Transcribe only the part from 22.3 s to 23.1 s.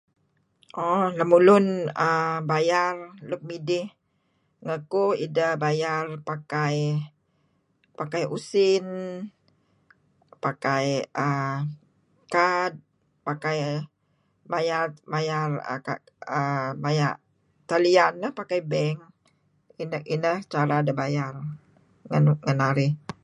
kanarih.